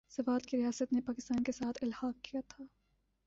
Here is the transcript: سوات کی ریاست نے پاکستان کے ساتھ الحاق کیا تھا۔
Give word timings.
سوات 0.09 0.45
کی 0.45 0.57
ریاست 0.57 0.93
نے 0.93 1.01
پاکستان 1.01 1.43
کے 1.43 1.51
ساتھ 1.51 1.83
الحاق 1.83 2.15
کیا 2.21 2.41
تھا۔ 2.47 2.63